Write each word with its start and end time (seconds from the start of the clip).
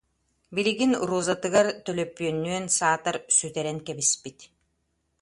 Билигин 0.59 0.95
Розатыгар 1.11 1.69
төлөпүөннүөн, 1.89 2.65
саатар, 2.79 3.17
сүтэрэн 3.39 3.79
кэбиспит. 3.87 4.39